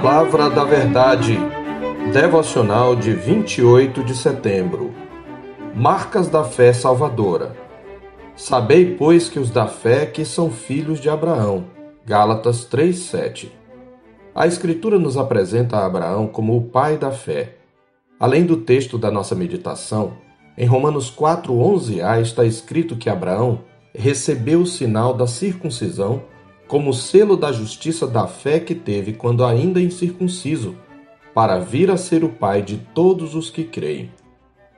[0.00, 1.36] Palavra da Verdade,
[2.12, 4.94] devocional de 28 de setembro.
[5.74, 7.56] Marcas da fé salvadora.
[8.36, 11.64] Sabei, pois, que os da fé que são filhos de Abraão.
[12.06, 13.50] Gálatas 3:7.
[14.32, 17.56] A Escritura nos apresenta Abraão como o pai da fé.
[18.20, 20.12] Além do texto da nossa meditação,
[20.56, 26.22] em Romanos 4:11a está escrito que Abraão recebeu o sinal da circuncisão
[26.68, 30.76] como selo da justiça da fé que teve quando ainda incircunciso,
[31.34, 34.12] para vir a ser o pai de todos os que creem.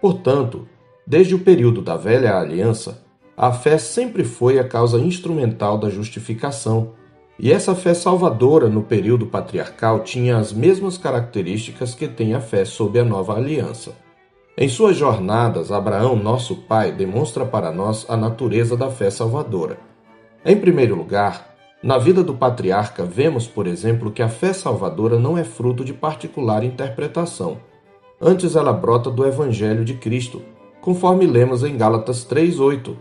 [0.00, 0.68] Portanto,
[1.06, 3.04] desde o período da velha aliança,
[3.36, 6.92] a fé sempre foi a causa instrumental da justificação,
[7.38, 12.64] e essa fé salvadora no período patriarcal tinha as mesmas características que tem a fé
[12.64, 13.94] sob a nova aliança.
[14.56, 19.78] Em suas jornadas, Abraão, nosso pai, demonstra para nós a natureza da fé salvadora.
[20.44, 21.49] Em primeiro lugar,
[21.82, 25.94] na vida do patriarca, vemos, por exemplo, que a fé salvadora não é fruto de
[25.94, 27.58] particular interpretação.
[28.20, 30.42] Antes, ela brota do Evangelho de Cristo,
[30.82, 32.94] conforme lemos em Gálatas 3,8.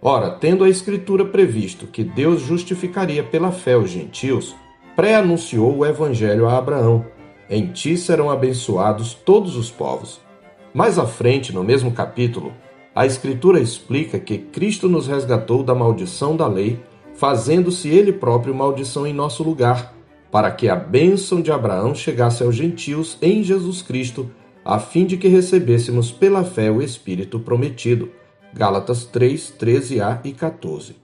[0.00, 4.56] Ora, tendo a Escritura previsto que Deus justificaria pela fé os gentios,
[4.96, 7.04] pré-anunciou o Evangelho a Abraão:
[7.50, 10.18] Em ti serão abençoados todos os povos.
[10.72, 12.54] Mais à frente, no mesmo capítulo,
[12.94, 16.80] a Escritura explica que Cristo nos resgatou da maldição da lei
[17.14, 19.94] fazendo-se ele próprio maldição em nosso lugar,
[20.30, 24.30] para que a bênção de Abraão chegasse aos gentios em Jesus Cristo,
[24.64, 28.10] a fim de que recebêssemos pela fé o Espírito prometido.
[28.52, 30.96] Gálatas 3, 13a e 14.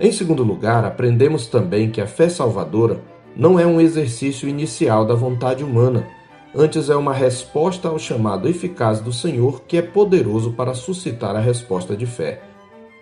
[0.00, 3.00] Em segundo lugar, aprendemos também que a fé salvadora
[3.36, 6.06] não é um exercício inicial da vontade humana,
[6.54, 11.40] antes é uma resposta ao chamado eficaz do Senhor que é poderoso para suscitar a
[11.40, 12.42] resposta de fé.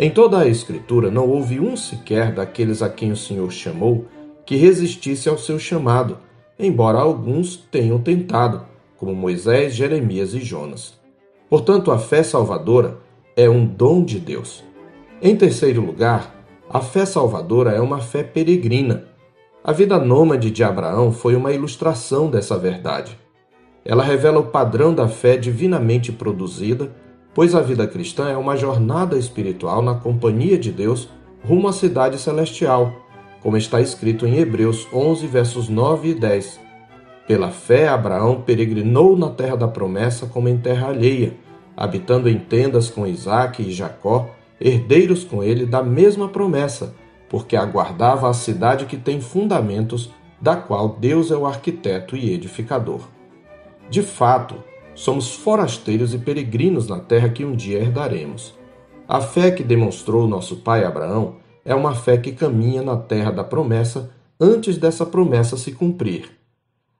[0.00, 4.06] Em toda a Escritura não houve um sequer daqueles a quem o Senhor chamou
[4.46, 6.18] que resistisse ao seu chamado,
[6.56, 8.62] embora alguns tenham tentado,
[8.96, 10.94] como Moisés, Jeremias e Jonas.
[11.50, 12.98] Portanto, a fé salvadora
[13.36, 14.62] é um dom de Deus.
[15.20, 16.32] Em terceiro lugar,
[16.70, 19.08] a fé salvadora é uma fé peregrina.
[19.64, 23.18] A vida nômade de Abraão foi uma ilustração dessa verdade.
[23.84, 26.94] Ela revela o padrão da fé divinamente produzida
[27.34, 31.08] pois a vida cristã é uma jornada espiritual na companhia de Deus
[31.44, 32.92] rumo à cidade celestial,
[33.40, 36.60] como está escrito em Hebreus 11, versos 9 e 10.
[37.26, 41.34] Pela fé, Abraão peregrinou na terra da promessa como em terra alheia,
[41.76, 44.30] habitando em tendas com Isaque e Jacó,
[44.60, 46.94] herdeiros com ele da mesma promessa,
[47.28, 53.02] porque aguardava a cidade que tem fundamentos, da qual Deus é o arquiteto e edificador.
[53.90, 54.56] De fato,
[54.98, 58.52] Somos forasteiros e peregrinos na terra que um dia herdaremos.
[59.06, 63.44] A fé que demonstrou nosso pai Abraão é uma fé que caminha na terra da
[63.44, 64.10] promessa
[64.40, 66.32] antes dessa promessa se cumprir.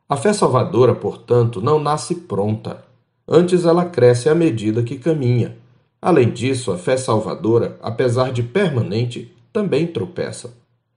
[0.08, 2.84] A fé salvadora, portanto, não nasce pronta.
[3.26, 5.56] Antes ela cresce à medida que caminha.
[6.00, 10.54] Além disso, a fé salvadora, apesar de permanente, também tropeça,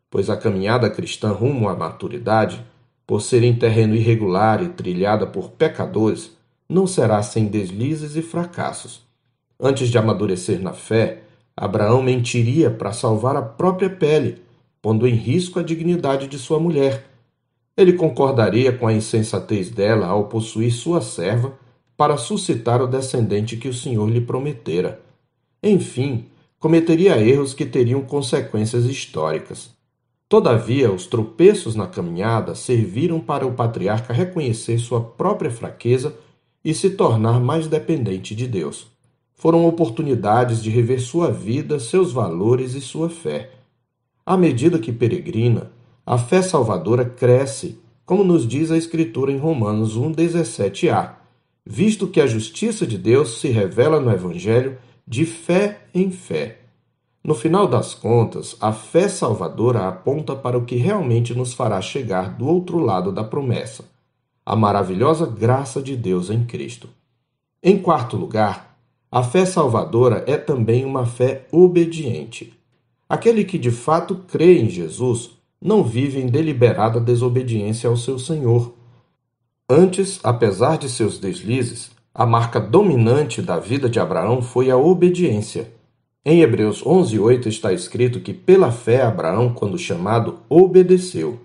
[0.07, 2.63] pois a caminhada cristã rumo à maturidade,
[3.07, 6.39] por ser em terreno irregular e trilhada por pecadores,
[6.71, 9.01] não será sem deslizes e fracassos.
[9.59, 11.23] Antes de amadurecer na fé,
[11.55, 14.41] Abraão mentiria para salvar a própria pele,
[14.81, 17.05] pondo em risco a dignidade de sua mulher.
[17.75, 21.53] Ele concordaria com a insensatez dela ao possuir sua serva
[21.97, 25.01] para suscitar o descendente que o Senhor lhe prometera.
[25.61, 26.25] Enfim,
[26.57, 29.71] cometeria erros que teriam consequências históricas.
[30.29, 36.15] Todavia, os tropeços na caminhada serviram para o patriarca reconhecer sua própria fraqueza
[36.63, 38.87] e se tornar mais dependente de Deus.
[39.33, 43.49] Foram oportunidades de rever sua vida, seus valores e sua fé.
[44.23, 45.71] À medida que peregrina,
[46.05, 51.15] a fé salvadora cresce, como nos diz a Escritura em Romanos 1,17a,
[51.65, 56.59] visto que a justiça de Deus se revela no Evangelho de fé em fé.
[57.23, 62.35] No final das contas, a fé salvadora aponta para o que realmente nos fará chegar
[62.35, 63.90] do outro lado da promessa
[64.45, 66.89] a maravilhosa graça de Deus em Cristo.
[67.63, 68.77] Em quarto lugar,
[69.11, 72.53] a fé salvadora é também uma fé obediente.
[73.07, 78.73] Aquele que de fato crê em Jesus não vive em deliberada desobediência ao seu Senhor.
[79.69, 85.71] Antes, apesar de seus deslizes, a marca dominante da vida de Abraão foi a obediência.
[86.25, 91.39] Em Hebreus 11:8 está escrito que pela fé Abraão, quando chamado, obedeceu.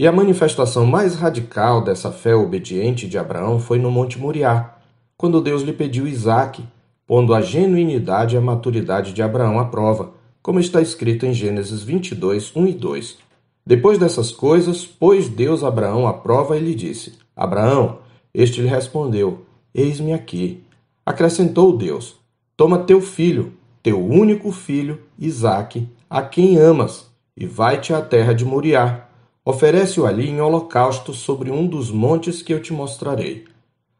[0.00, 4.78] E a manifestação mais radical dessa fé obediente de Abraão foi no Monte Moriá,
[5.14, 6.64] quando Deus lhe pediu Isaque,
[7.06, 11.82] pondo a genuinidade e a maturidade de Abraão à prova, como está escrito em Gênesis
[11.82, 13.18] 22, 1 e 2.
[13.66, 17.98] Depois dessas coisas, pôs Deus Abraão à prova e lhe disse: Abraão,
[18.32, 19.44] este lhe respondeu:
[19.74, 20.64] Eis-me aqui.
[21.04, 22.16] Acrescentou Deus:
[22.56, 27.06] Toma teu filho, teu único filho, Isaque, a quem amas,
[27.36, 29.09] e vai-te à terra de Moriá.
[29.44, 33.44] Oferece-o ali em holocausto sobre um dos montes que eu te mostrarei.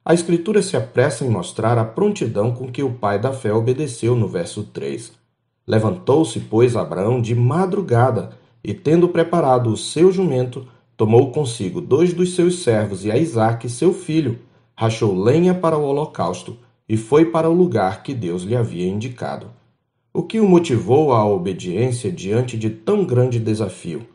[0.04, 4.14] A Escritura se apressa em mostrar a prontidão com que o pai da fé obedeceu
[4.14, 5.12] no verso 3.
[5.66, 8.30] Levantou-se, pois, Abraão de madrugada,
[8.62, 13.68] e tendo preparado o seu jumento, tomou consigo dois dos seus servos e a Isaque,
[13.68, 14.38] seu filho,
[14.76, 19.46] rachou lenha para o holocausto e foi para o lugar que Deus lhe havia indicado.
[20.12, 24.06] O que o motivou à obediência diante de tão grande desafio?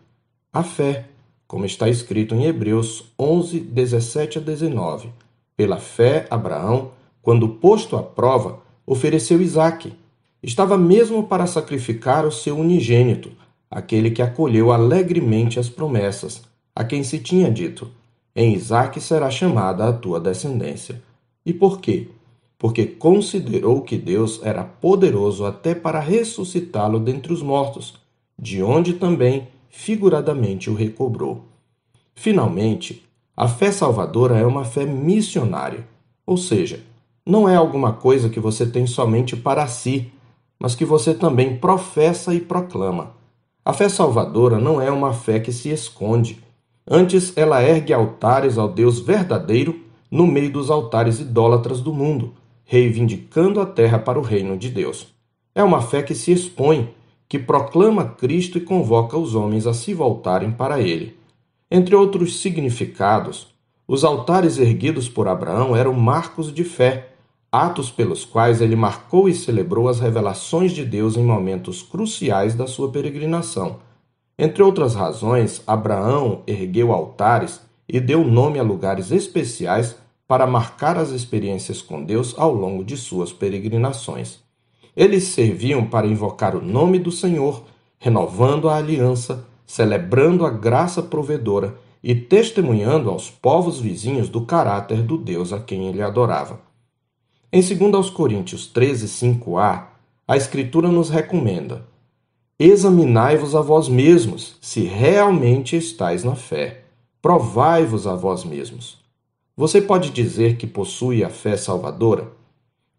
[0.53, 1.05] A fé,
[1.47, 5.09] como está escrito em Hebreus 11, 17 a 19.
[5.55, 9.93] Pela fé, Abraão, quando posto à prova, ofereceu Isaque.
[10.41, 13.31] Estava mesmo para sacrificar o seu unigênito,
[13.69, 16.43] aquele que acolheu alegremente as promessas,
[16.75, 17.89] a quem se tinha dito:
[18.35, 21.01] Em Isaque será chamada a tua descendência.
[21.45, 22.09] E por quê?
[22.57, 27.95] Porque considerou que Deus era poderoso até para ressuscitá-lo dentre os mortos,
[28.37, 31.43] de onde também figuradamente o recobrou.
[32.15, 33.03] Finalmente,
[33.35, 35.85] a fé salvadora é uma fé missionária,
[36.25, 36.79] ou seja,
[37.25, 40.11] não é alguma coisa que você tem somente para si,
[40.57, 43.11] mas que você também professa e proclama.
[43.63, 46.41] A fé salvadora não é uma fé que se esconde,
[46.89, 52.33] antes ela ergue altares ao Deus verdadeiro no meio dos altares idólatras do mundo,
[52.63, 55.13] reivindicando a terra para o reino de Deus.
[55.53, 56.89] É uma fé que se expõe,
[57.27, 61.17] que proclama Cristo e convoca os homens a se voltarem para ele.
[61.69, 63.47] Entre outros significados,
[63.87, 67.09] os altares erguidos por Abraão eram marcos de fé,
[67.51, 72.67] atos pelos quais ele marcou e celebrou as revelações de Deus em momentos cruciais da
[72.67, 73.79] sua peregrinação.
[74.37, 79.95] Entre outras razões, Abraão ergueu altares e deu nome a lugares especiais
[80.27, 84.44] para marcar as experiências com Deus ao longo de suas peregrinações.
[84.95, 87.63] Eles serviam para invocar o nome do Senhor,
[87.99, 95.17] renovando a aliança, celebrando a graça provedora e testemunhando aos povos vizinhos do caráter do
[95.17, 96.61] Deus a quem ele adorava.
[97.51, 99.85] Em 2 Coríntios 13, 5a,
[100.27, 101.85] a Escritura nos recomenda:
[102.57, 106.83] Examinai-vos a vós mesmos, se realmente estáis na fé.
[107.21, 108.97] Provai-vos a vós mesmos.
[109.57, 112.31] Você pode dizer que possui a fé salvadora?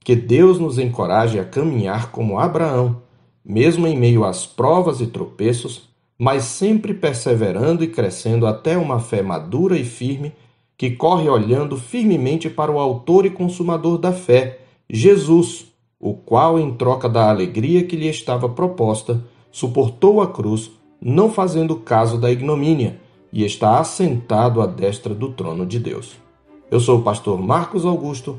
[0.06, 3.02] Que Deus nos encoraje a caminhar como Abraão,
[3.44, 9.20] mesmo em meio às provas e tropeços, mas sempre perseverando e crescendo até uma fé
[9.20, 10.32] madura e firme,
[10.78, 16.72] que corre olhando firmemente para o Autor e Consumador da fé, Jesus, o qual, em
[16.74, 20.70] troca da alegria que lhe estava proposta, suportou a cruz,
[21.00, 23.00] não fazendo caso da ignomínia,
[23.32, 26.14] e está assentado à destra do trono de Deus.
[26.70, 28.38] Eu sou o pastor Marcos Augusto,